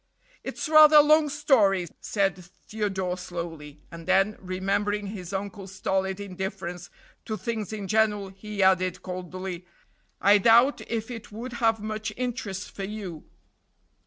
"It's 0.43 0.67
rather 0.67 0.95
a 0.97 1.01
long 1.03 1.29
story," 1.29 1.87
said 1.99 2.35
Theodore 2.43 3.19
slowly; 3.19 3.81
and 3.91 4.07
then 4.07 4.35
remembering 4.39 5.05
his 5.05 5.31
uncle's 5.31 5.75
stolid 5.75 6.19
indifference 6.19 6.89
to 7.25 7.37
things 7.37 7.71
in 7.71 7.87
general, 7.87 8.29
he 8.29 8.63
added 8.63 9.03
coldly, 9.03 9.67
"I 10.19 10.39
doubt 10.39 10.81
if 10.89 11.11
it 11.11 11.31
would 11.31 11.53
have 11.61 11.81
much 11.81 12.11
interest 12.17 12.71
for 12.71 12.83
you." 12.83 13.25